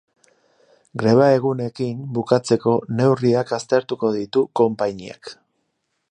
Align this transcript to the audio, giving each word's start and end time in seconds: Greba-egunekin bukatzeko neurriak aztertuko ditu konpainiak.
Greba-egunekin 1.01 1.99
bukatzeko 2.17 2.73
neurriak 3.01 3.55
aztertuko 3.59 4.13
ditu 4.19 4.43
konpainiak. 4.61 5.31